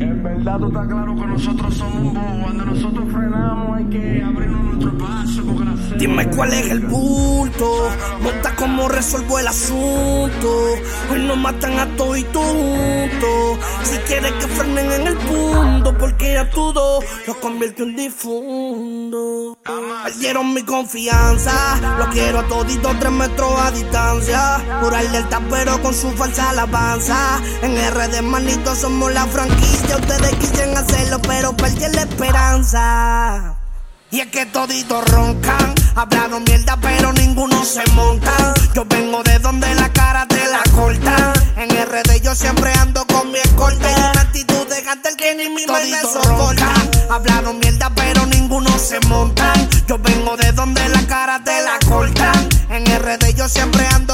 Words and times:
En 0.00 0.22
verdad 0.22 0.58
tú 0.58 0.68
estás 0.68 0.86
claro 0.86 1.14
que 1.14 1.26
nosotros 1.26 1.74
somos 1.74 1.96
un 1.96 2.14
bobo. 2.14 2.42
Cuando 2.42 2.64
nosotros 2.64 3.12
frenamos 3.12 3.76
hay 3.76 3.84
que 3.86 4.22
abrirnos 4.22 4.67
Dime 5.98 6.30
cuál 6.30 6.52
es 6.52 6.70
el 6.70 6.82
punto. 6.82 7.90
Nota 8.22 8.54
cómo 8.54 8.88
resuelvo 8.88 9.38
el 9.38 9.48
asunto. 9.48 10.74
Hoy 11.10 11.22
nos 11.22 11.36
matan 11.36 11.78
a 11.78 11.86
todo 11.96 12.16
y 12.16 12.22
juntos. 12.22 13.58
Si 13.82 13.96
quieres 14.06 14.32
que 14.32 14.46
frenen 14.46 14.92
en 14.92 15.06
el 15.08 15.16
punto, 15.16 15.96
porque 15.98 16.38
a 16.38 16.48
todo 16.50 17.00
lo 17.26 17.40
convierto 17.40 17.82
en 17.82 17.96
difundo. 17.96 19.58
Perdieron 20.04 20.54
mi 20.54 20.62
confianza. 20.62 21.96
Lo 21.98 22.08
quiero 22.10 22.40
a 22.40 22.46
todito 22.46 22.94
tres 23.00 23.12
metros 23.12 23.52
a 23.60 23.70
distancia. 23.72 24.80
Curarle 24.80 25.18
el 25.18 25.28
tapero 25.28 25.82
con 25.82 25.94
su 25.94 26.10
falsa 26.12 26.50
alabanza. 26.50 27.40
En 27.62 27.76
RD 27.76 28.22
manito 28.22 28.74
somos 28.74 29.12
la 29.12 29.26
franquicia. 29.26 29.96
Ustedes 29.96 30.34
quisieron 30.36 30.76
hacerlo, 30.76 31.20
pero 31.22 31.56
perdí 31.56 31.80
la 31.92 32.02
esperanza. 32.02 33.57
Y 34.10 34.20
es 34.20 34.28
que 34.28 34.46
toditos 34.46 35.04
roncan, 35.10 35.74
hablaron 35.94 36.42
mierda 36.44 36.78
pero 36.80 37.12
ninguno 37.12 37.62
se 37.62 37.84
monta. 37.92 38.54
Yo 38.74 38.86
vengo 38.86 39.22
de 39.22 39.38
donde 39.38 39.74
la 39.74 39.92
cara 39.92 40.26
te 40.26 40.48
la 40.48 40.62
corta. 40.74 41.34
En 41.58 41.68
RD 41.68 42.22
yo 42.22 42.34
siempre 42.34 42.72
ando 42.72 43.06
con 43.06 43.30
mi 43.30 43.38
escolta. 43.38 43.90
Y 43.90 43.94
una 43.94 44.20
actitud 44.22 44.66
de 44.66 44.78
el 44.78 45.16
que 45.16 45.34
ni 45.34 45.50
mi 45.50 45.66
me 45.66 46.00
soporta. 46.00 46.72
Hablaron 47.10 47.58
mierda 47.58 47.90
pero 47.94 48.24
ninguno 48.24 48.78
se 48.78 48.98
monta. 49.08 49.52
Yo 49.86 49.98
vengo 49.98 50.38
de 50.38 50.52
donde 50.52 50.88
la 50.88 51.06
cara 51.06 51.44
te 51.44 51.60
la 51.62 51.78
cortan. 51.86 52.48
En 52.70 52.86
RD 52.86 53.34
yo 53.36 53.46
siempre 53.46 53.86
ando 53.88 54.07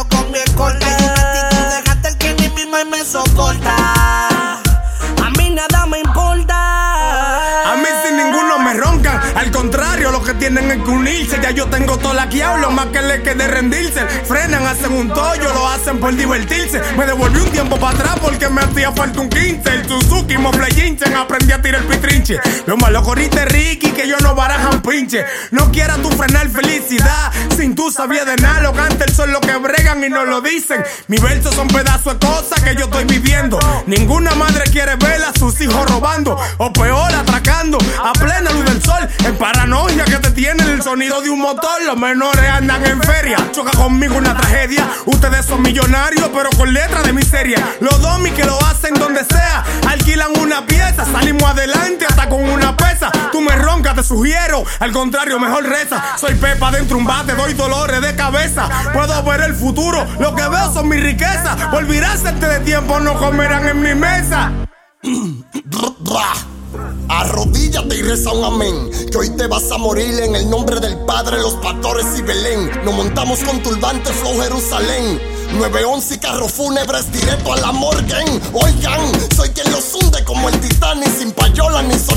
contrario, 9.54 10.10
lo 10.10 10.22
que 10.22 10.34
tienen 10.34 10.70
es 10.70 10.82
que 10.82 10.90
unirse. 10.90 11.38
Ya 11.40 11.52
yo 11.52 11.66
tengo 11.66 11.96
todo 11.96 12.12
la 12.12 12.24
lo 12.58 12.70
más 12.70 12.86
que 12.86 13.00
le 13.00 13.22
quede 13.22 13.46
rendirse. 13.46 14.00
Frenan, 14.24 14.66
hacen 14.66 14.92
un 14.92 15.08
tollo, 15.08 15.52
lo 15.54 15.68
hacen 15.68 16.00
por 16.00 16.14
divertirse. 16.14 16.82
Me 16.98 17.06
devolví 17.06 17.38
un 17.40 17.50
tiempo 17.50 17.78
para 17.78 17.96
atrás 17.96 18.13
hacía 18.74 18.92
falta 18.92 19.20
un 19.20 19.28
15. 19.28 19.72
El 19.72 19.88
Suzuki, 19.88 20.34
Jinsen, 20.74 21.14
aprendí 21.14 21.52
a 21.52 21.62
tirar 21.62 21.82
el 21.82 21.86
pitrinche. 21.86 22.40
Lo 22.66 22.76
malo 22.76 23.02
corriste 23.02 23.44
Ricky, 23.44 23.92
que 23.92 24.08
yo 24.08 24.18
no 24.18 24.34
barajan 24.34 24.82
pinche. 24.82 25.24
No 25.52 25.70
quieras 25.70 25.98
tú 26.02 26.10
frenar 26.10 26.48
felicidad 26.48 27.32
sin 27.56 27.74
tú 27.74 27.90
sabías 27.90 28.26
de 28.26 28.36
nada. 28.36 28.60
Lo 28.60 28.72
canta 28.72 29.04
el 29.04 29.14
sol 29.14 29.30
lo 29.30 29.40
que 29.40 29.54
bregan 29.56 30.02
y 30.02 30.08
no 30.08 30.24
lo 30.24 30.40
dicen. 30.40 30.82
Mis 31.06 31.20
versos 31.20 31.54
son 31.54 31.68
pedazos 31.68 32.18
de 32.18 32.26
cosas 32.26 32.60
que 32.62 32.74
yo 32.74 32.86
estoy 32.86 33.04
viviendo. 33.04 33.58
Ninguna 33.86 34.34
madre 34.34 34.64
quiere 34.70 34.96
ver 34.96 35.22
a 35.22 35.32
sus 35.38 35.60
hijos 35.60 35.88
robando 35.90 36.36
o 36.58 36.72
peor 36.72 37.14
atracando 37.14 37.78
a 38.02 38.12
plena 38.12 38.50
luz 38.50 38.64
del 38.64 38.82
sol. 38.82 39.08
En 39.24 39.36
paranoia 39.36 40.04
que 40.04 40.16
te 40.16 40.30
tienen 40.32 40.68
el 40.68 40.82
sonido 40.82 41.20
de 41.20 41.30
un 41.30 41.38
motor. 41.38 41.82
Los 41.84 41.96
menores 41.96 42.48
andan 42.50 42.84
en 42.84 43.00
feria. 43.02 43.36
Choca 43.52 43.70
conmigo 43.72 44.16
una 44.16 44.36
tragedia. 44.36 44.88
Ustedes 45.06 45.46
son 45.46 45.62
millonarios, 45.62 46.28
pero 46.34 46.50
con 46.50 46.72
letras 46.72 47.04
de 47.04 47.12
miseria. 47.12 47.62
Los 47.80 48.00
domis 48.00 48.32
que 48.32 48.44
lo 48.44 48.63
hacen 48.64 48.94
donde 48.94 49.24
sea. 49.24 49.64
Alquilan 49.88 50.38
una 50.40 50.66
pieza. 50.66 51.04
Salimos 51.04 51.44
adelante 51.44 52.06
hasta 52.06 52.28
con 52.28 52.48
una 52.48 52.76
pesa. 52.76 53.10
Tú 53.32 53.40
me 53.40 53.54
roncas, 53.56 53.94
te 53.96 54.02
sugiero. 54.02 54.64
Al 54.80 54.92
contrario, 54.92 55.38
mejor 55.38 55.64
reza. 55.64 56.16
Soy 56.18 56.34
Pepa 56.34 56.70
dentro 56.70 56.96
un 56.98 57.04
bate, 57.04 57.34
doy 57.34 57.54
dolores 57.54 58.00
de 58.00 58.14
cabeza. 58.14 58.68
Puedo 58.92 59.22
ver 59.22 59.42
el 59.42 59.54
futuro. 59.54 60.06
Lo 60.18 60.34
que 60.34 60.46
veo 60.48 60.72
son 60.72 60.88
mis 60.88 61.02
riquezas. 61.02 61.70
Volverás 61.70 62.24
antes 62.24 62.48
de 62.48 62.60
tiempo, 62.60 63.00
no 63.00 63.18
comerán 63.18 63.68
en 63.68 63.80
mi 63.80 63.94
mesa. 63.94 64.52
Arrodíllate 67.08 67.96
y 67.96 68.02
reza 68.02 68.32
un 68.32 68.44
amén. 68.44 68.90
Que 69.10 69.18
hoy 69.18 69.30
te 69.36 69.46
vas 69.46 69.70
a 69.70 69.78
morir 69.78 70.20
en 70.20 70.34
el 70.34 70.48
nombre 70.50 70.80
del 70.80 70.98
Padre, 71.04 71.38
los 71.38 71.54
pastores 71.54 72.06
y 72.18 72.22
Belén. 72.22 72.70
Nos 72.84 72.94
montamos 72.94 73.40
con 73.40 73.62
turbante 73.62 74.12
Flow 74.12 74.40
Jerusalén. 74.40 75.33
911 75.54 76.14
y 76.14 76.18
carro 76.18 76.48
fúnebres 76.48 77.12
directo 77.12 77.52
a 77.52 77.56
la 77.56 77.72
morgue. 77.72 78.24
Oigan, 78.52 79.00
soy 79.34 79.48
quien 79.50 79.70
los 79.70 79.94
hunde 79.94 80.24
como 80.24 80.48
el 80.48 80.60
Titanic. 80.60 81.08
Sin 81.16 81.30
payola 81.32 81.82
ni 81.82 81.96
sonido, 81.98 82.13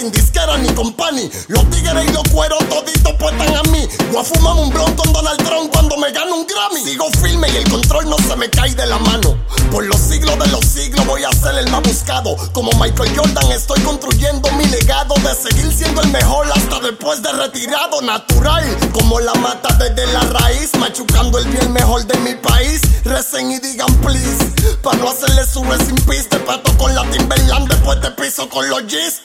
sin 0.00 0.10
disquera 0.12 0.56
ni 0.56 0.68
company. 0.70 1.30
Los 1.48 1.68
tigres 1.70 2.04
y 2.08 2.12
los 2.12 2.22
cueros 2.32 2.58
toditos 2.68 3.12
puestan 3.18 3.54
a 3.54 3.62
mí. 3.64 3.86
Voy 4.10 4.20
a 4.20 4.24
fumar 4.24 4.56
un 4.56 4.70
blond 4.70 4.96
con 4.96 5.12
Donald 5.12 5.42
Trump 5.44 5.70
cuando 5.72 5.96
me 5.98 6.10
gano 6.10 6.36
un 6.36 6.46
Grammy. 6.46 6.82
Sigo 6.82 7.10
firme 7.22 7.48
y 7.50 7.56
el 7.56 7.68
control 7.68 8.08
no 8.08 8.16
se 8.16 8.34
me 8.36 8.48
cae 8.48 8.74
de 8.74 8.86
la 8.86 8.98
mano. 8.98 9.36
Por 9.70 9.84
los 9.84 10.00
siglos 10.00 10.38
de 10.38 10.46
los 10.48 10.64
siglos 10.64 11.06
voy 11.06 11.24
a 11.24 11.32
ser 11.32 11.58
el 11.58 11.70
más 11.70 11.82
buscado. 11.82 12.34
Como 12.52 12.70
Michael 12.80 13.14
Jordan 13.14 13.52
estoy 13.52 13.80
construyendo 13.82 14.50
mi 14.52 14.64
legado 14.66 15.14
de 15.16 15.34
seguir 15.34 15.70
siendo 15.70 16.00
el 16.00 16.08
mejor 16.08 16.46
hasta 16.50 16.80
después 16.80 17.22
de 17.22 17.32
retirado. 17.32 18.00
Natural, 18.00 18.64
como 18.92 19.20
la 19.20 19.34
mata 19.34 19.74
desde 19.74 20.10
la 20.12 20.20
raíz, 20.20 20.70
machucando 20.78 21.38
el 21.38 21.46
bien 21.48 21.72
mejor 21.72 22.06
de 22.06 22.16
mi 22.20 22.34
país. 22.36 22.80
Recen 23.04 23.50
y 23.52 23.58
digan 23.58 23.94
please. 23.96 24.50
Pa' 24.82 24.94
no 24.94 25.10
hacerle 25.10 25.44
su 25.44 25.62
sin 25.86 25.96
piste. 26.06 26.38
pato 26.38 26.76
con 26.78 26.94
la 26.94 27.02
Timberland, 27.10 27.68
después 27.68 28.00
te 28.00 28.10
piso 28.12 28.48
con 28.48 28.66
los 28.68 28.82
G's. 28.84 29.20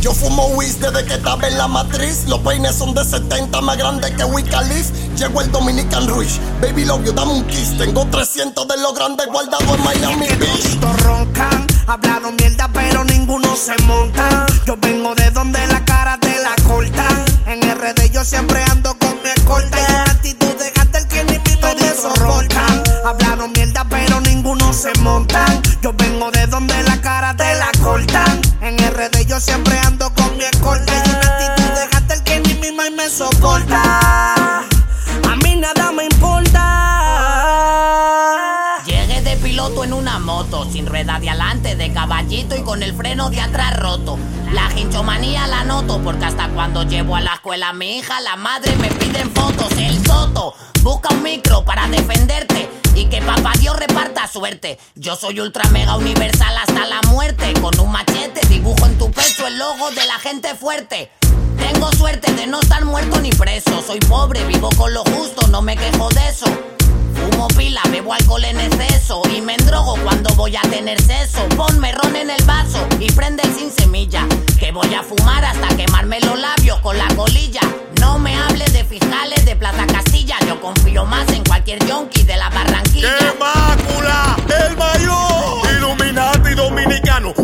Yo 0.00 0.12
fumo 0.12 0.46
whiz 0.54 0.78
desde 0.78 1.04
que 1.04 1.14
estaba 1.14 1.48
en 1.48 1.58
la 1.58 1.66
matriz. 1.66 2.24
Los 2.28 2.38
peines 2.40 2.76
son 2.76 2.94
de 2.94 3.04
70, 3.04 3.60
más 3.60 3.76
grandes 3.76 4.10
que 4.12 4.24
Wikileaf. 4.24 4.90
Llegó 5.16 5.40
el 5.40 5.50
Dominican 5.50 6.06
Ruiz. 6.06 6.38
Baby 6.60 6.84
love 6.84 7.04
you, 7.04 7.12
dame 7.12 7.32
un 7.32 7.44
kiss. 7.46 7.76
Tengo 7.76 8.06
300 8.06 8.68
de 8.68 8.76
los 8.78 8.94
grandes 8.94 9.26
guardados 9.26 9.76
en 9.76 9.84
Miami 9.84 10.28
Beach. 10.38 10.78
roncan, 11.02 11.66
hablaron 11.86 12.36
mierda, 12.36 12.68
pero 12.72 13.02
ninguno 13.04 13.56
se 13.56 13.76
monta. 13.84 14.46
Yo 14.64 14.76
vengo 14.76 15.14
de 15.16 15.30
donde 15.32 15.66
la 15.66 15.84
cara 15.84 16.16
te 16.20 16.34
la 16.42 16.54
cortan. 16.64 17.24
En 17.46 17.60
RD 17.62 18.12
yo 18.12 18.24
siempre 18.24 18.62
y 42.30 42.44
con 42.62 42.82
el 42.82 42.94
freno 42.94 43.30
de 43.30 43.40
atrás 43.40 43.78
roto. 43.78 44.18
La 44.52 44.70
hinchomanía 44.78 45.46
la 45.46 45.64
noto 45.64 46.00
porque 46.02 46.26
hasta 46.26 46.48
cuando 46.48 46.82
llevo 46.82 47.16
a 47.16 47.20
la 47.20 47.34
escuela 47.34 47.70
a 47.70 47.72
mi 47.72 47.98
hija, 47.98 48.20
la 48.20 48.36
madre 48.36 48.76
me 48.76 48.90
piden 48.90 49.30
fotos. 49.30 49.72
El 49.78 50.04
soto 50.06 50.54
busca 50.82 51.08
un 51.14 51.22
micro 51.22 51.64
para 51.64 51.88
defenderte 51.88 52.68
y 52.94 53.06
que 53.06 53.22
papá 53.22 53.52
Dios 53.58 53.76
reparta 53.76 54.26
suerte. 54.26 54.78
Yo 54.94 55.16
soy 55.16 55.40
ultra 55.40 55.64
mega 55.70 55.96
universal 55.96 56.54
hasta 56.58 56.86
la 56.86 57.00
muerte. 57.08 57.54
Con 57.60 57.78
un 57.80 57.90
machete 57.90 58.46
dibujo 58.48 58.84
en 58.84 58.98
tu 58.98 59.10
pecho 59.10 59.46
el 59.46 59.58
logo 59.58 59.90
de 59.90 60.04
la 60.06 60.18
gente 60.18 60.54
fuerte. 60.54 61.10
Tengo 61.56 61.90
suerte 61.92 62.32
de 62.32 62.46
no 62.46 62.60
estar 62.60 62.84
muerto 62.84 63.20
ni 63.20 63.30
preso. 63.30 63.82
Soy 63.86 64.00
pobre, 64.00 64.44
vivo 64.44 64.68
con 64.76 64.92
lo 64.92 65.02
justo, 65.04 65.46
no 65.48 65.62
me 65.62 65.76
quejo 65.76 66.08
de 66.10 66.28
eso. 66.28 66.46
Fumo 67.20 67.48
pila, 67.48 67.82
bebo 67.90 68.12
alcohol 68.12 68.44
en 68.44 68.60
exceso 68.60 69.22
y 69.34 69.40
me 69.40 69.54
endrogo 69.54 69.96
cuando 70.02 70.34
voy 70.34 70.56
a 70.56 70.62
tener 70.62 71.00
seso. 71.00 71.48
Ponme 71.56 71.92
ron 71.92 72.16
en 72.16 72.30
el 72.30 72.42
vaso 72.44 72.86
y 72.98 73.10
prende 73.12 73.42
sin 73.56 73.70
semilla. 73.70 74.26
Que 74.58 74.72
voy 74.72 74.92
a 74.94 75.02
fumar 75.02 75.44
hasta 75.44 75.68
quemarme 75.76 76.20
los 76.20 76.38
labios 76.38 76.78
con 76.80 76.96
la 76.96 77.08
colilla. 77.16 77.60
No 78.00 78.18
me 78.18 78.36
hables 78.36 78.72
de 78.72 78.84
fiscales 78.84 79.44
de 79.44 79.56
Plaza 79.56 79.86
Castilla. 79.86 80.36
Yo 80.46 80.60
confío 80.60 81.04
más 81.04 81.28
en 81.32 81.44
cualquier 81.44 81.84
yonki 81.86 82.22
de 82.22 82.36
la 82.36 82.48
Barranquilla. 82.50 83.16
¡Qué 83.18 83.38
mácula! 83.38 83.57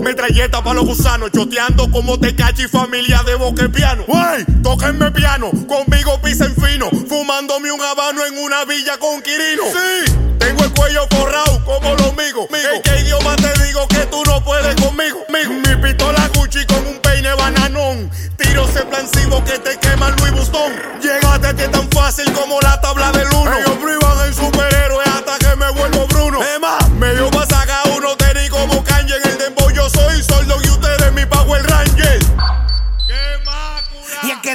Metralleta 0.05 0.63
para 0.63 0.75
los 0.75 0.85
gusanos. 0.85 1.31
Choteando 1.33 1.91
como 1.91 2.21
Tecachi 2.21 2.69
familia 2.69 3.23
de 3.23 3.37
boque 3.37 3.71
piano. 3.71 4.05
¡Wey! 4.07 4.45
Tóquenme 4.63 5.11
piano. 5.13 5.51
Conmigo 5.67 6.21
pisen 6.21 6.55
fino. 6.55 6.91
Fumándome 7.09 7.73
un 7.73 7.81
habano 7.81 8.25
en 8.27 8.37
una 8.37 8.67
villa 8.67 8.99
con 8.99 9.23
Quirino. 9.23 9.63
Sí, 9.65 10.13
tengo 10.39 10.63
el 10.63 10.73
cuello 10.73 11.07
forrado 11.09 11.65
como 11.65 11.95
los 11.95 12.15
migos. 12.17 12.47
¿En 12.53 12.83
qué 12.83 13.01
idioma 13.01 13.35
te 13.37 13.65
digo 13.65 13.89
que 13.89 14.07
tú 14.11 14.23
no 14.27 14.45
puedes 14.45 14.77
conmigo? 14.77 15.25
Mi 15.31 15.83
pistola 15.83 16.31
Gucci 16.35 16.67
con 16.67 16.87
un 16.87 16.99
peine 16.99 17.33
bananón. 17.35 18.11
Tiros 18.37 18.77
explosivos 18.77 19.43
que 19.45 19.59
te 19.59 19.79
queman 19.79 20.15
Luis 20.21 20.33
Bustón. 20.33 20.73
Llegaste 21.01 21.55
que 21.57 21.69
tan 21.69 21.89
fácil 21.91 22.31
como 22.35 22.61
la 22.61 22.79
tabla 22.81 23.11
del 23.13 23.27
uno. 23.29 23.34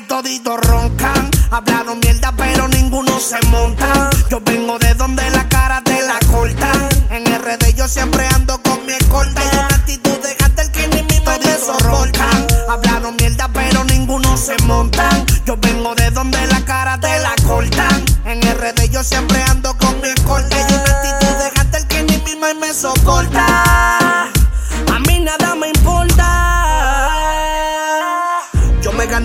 toditos 0.01 0.59
roncan. 0.61 1.29
Hablaron 1.51 1.99
mierda, 1.99 2.31
pero 2.35 2.67
ninguno 2.67 3.19
se 3.19 3.39
monta. 3.47 4.09
Yo 4.29 4.39
vengo 4.41 4.77
de 4.79 4.93
donde 4.93 5.29
la 5.31 5.47
cara 5.49 5.81
te 5.83 6.01
la 6.03 6.19
cortan. 6.31 6.89
En 7.09 7.25
RD 7.25 7.75
yo 7.75 7.87
siempre 7.87 8.27
ando 8.27 8.61
con 8.61 8.85
mi 8.85 8.93
escolta. 8.93 9.41
Y 9.43 9.57
una 9.57 9.75
actitud 9.75 10.17
de 10.19 10.61
el 10.61 10.71
que 10.71 10.87
ni 10.89 11.03
mi 11.03 11.25
madre 11.25 11.57
soportan. 11.57 12.47
Hablaron 12.69 13.15
mierda, 13.15 13.49
pero 13.53 13.83
ninguno 13.85 14.37
se 14.37 14.55
montan. 14.63 15.25
Yo 15.45 15.57
vengo 15.57 15.95
de 15.95 16.11
donde 16.11 16.45
la 16.47 16.61
cara 16.65 16.99
te 16.99 17.19
la 17.19 17.33
cortan. 17.47 18.05
En 18.25 18.41
RD 18.41 18.89
yo 18.91 19.03
siempre 19.03 19.41
ando 19.43 19.75
con 19.77 19.99
mi 20.01 20.09
escolta. 20.09 20.55
Y 20.57 20.73
una 20.73 20.83
actitud 20.83 21.71
de 21.71 21.77
el 21.77 21.87
que 21.87 22.03
ni 22.03 22.17
mi 22.17 22.35
madre 22.39 22.55
me 22.55 22.73
soporta. 22.73 24.08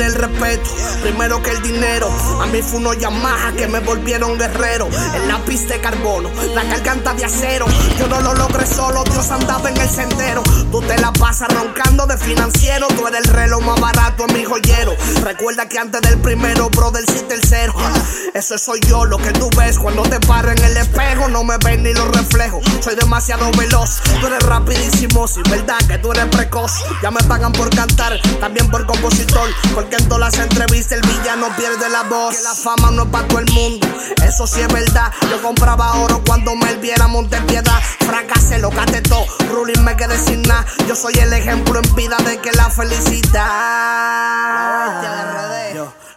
El 0.04 0.14
respeto, 0.14 0.70
primero 1.02 1.42
que 1.42 1.50
el 1.50 1.62
dinero. 1.62 2.08
A 2.40 2.46
mí 2.46 2.62
fue 2.62 2.78
unos 2.78 2.98
Yamaha 2.98 3.52
que 3.52 3.66
me 3.66 3.80
volvieron 3.80 4.38
guerrero. 4.38 4.88
El 5.14 5.28
lápiz 5.28 5.66
de 5.66 5.80
carbono, 5.80 6.30
la 6.54 6.64
garganta 6.64 7.14
de 7.14 7.24
acero. 7.24 7.66
Yo 7.98 8.06
no 8.08 8.20
lo 8.20 8.34
logré 8.34 8.66
solo, 8.66 9.04
Dios 9.04 9.30
andaba 9.30 9.70
en 9.70 9.76
el 9.76 9.88
sendero. 9.88 10.42
Tú 10.70 10.80
te 10.82 10.98
la 10.98 11.12
pasas 11.12 11.48
roncando 11.54 12.06
de 12.06 12.18
financiero. 12.18 12.86
Tú 12.88 13.06
eres 13.06 13.24
el 13.26 13.32
reloj 13.32 13.62
más 13.62 13.80
barato, 13.80 14.26
mi 14.28 14.44
joyero. 14.44 14.94
Recuerda 15.22 15.68
que 15.68 15.78
antes 15.78 16.00
del 16.02 16.20
primero, 16.20 16.68
bro, 16.70 16.90
del 16.90 17.06
sí 17.06 17.24
tercero. 17.28 17.74
Eso 18.34 18.58
soy 18.58 18.80
yo, 18.80 19.04
lo 19.04 19.18
que 19.18 19.30
tú 19.32 19.48
ves 19.56 19.78
cuando 19.78 20.02
te 20.02 20.20
paro 20.20 20.50
en 20.50 20.58
el 20.58 20.76
espejo. 20.76 21.03
No 21.28 21.42
me 21.42 21.56
ven 21.58 21.82
ni 21.82 21.92
los 21.92 22.08
reflejos. 22.08 22.62
Soy 22.80 22.94
demasiado 22.96 23.50
veloz, 23.52 24.00
tú 24.20 24.26
eres 24.26 24.42
rapidísimo. 24.44 25.26
Si 25.26 25.40
verdad 25.50 25.78
que 25.88 25.98
tú 25.98 26.12
eres 26.12 26.26
precoz. 26.26 26.72
Ya 27.02 27.10
me 27.10 27.22
pagan 27.24 27.52
por 27.52 27.70
cantar, 27.74 28.20
también 28.40 28.70
por 28.70 28.86
compositor. 28.86 29.48
Porque 29.74 29.96
en 29.96 30.08
todas 30.08 30.34
las 30.34 30.38
entrevistas 30.44 30.98
el 30.98 31.00
villano 31.02 31.48
pierde 31.56 31.88
la 31.88 32.02
voz. 32.04 32.36
Que 32.36 32.42
la 32.42 32.54
fama 32.54 32.90
no 32.90 33.04
es 33.04 33.08
para 33.08 33.26
todo 33.26 33.38
el 33.40 33.50
mundo. 33.52 33.86
Eso 34.22 34.46
sí 34.46 34.60
es 34.60 34.68
verdad. 34.68 35.12
Yo 35.30 35.40
compraba 35.42 35.94
oro 35.94 36.22
cuando 36.26 36.54
me 36.54 36.74
viera 36.76 37.08
monte 37.08 37.40
piedad. 37.42 37.80
Fracasé, 38.00 38.58
lo 38.58 38.70
todo. 39.08 39.24
Ruling 39.50 39.82
me 39.82 39.96
quedé 39.96 40.18
sin 40.18 40.42
nada. 40.42 40.66
Yo 40.86 40.94
soy 40.94 41.14
el 41.14 41.32
ejemplo 41.32 41.80
en 41.82 41.94
vida 41.94 42.16
de 42.18 42.38
que 42.38 42.52
la 42.52 42.68
felicidad. 42.70 43.42
Yo, 45.02 45.53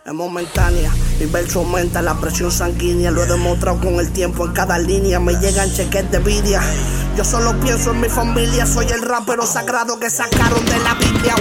es 0.07 0.13
momentánea, 0.13 0.89
mi 1.19 1.25
verso 1.25 1.59
aumenta 1.59 2.01
la 2.01 2.15
presión 2.15 2.50
sanguínea. 2.50 3.12
Lo 3.12 3.24
he 3.24 3.27
demostrado 3.27 3.81
con 3.81 3.95
el 3.95 4.09
tiempo 4.12 4.45
en 4.45 4.54
cada 4.54 4.80
línea. 4.80 5.19
Me 5.19 5.33
llegan 5.33 5.69
cheques 5.69 6.09
de 6.09 6.18
envidia. 6.18 6.62
Yo 7.18 7.25
solo 7.25 7.59
pienso 7.59 7.92
en 7.92 8.00
mi 8.00 8.07
familia. 8.07 8.65
Soy 8.65 8.88
el 8.88 9.01
rapero 9.01 9.45
sagrado 9.45 10.00
que 10.00 10.09
sacaron 10.09 10.65
de 10.65 10.80
la 10.80 10.94
Biblia. 10.94 11.36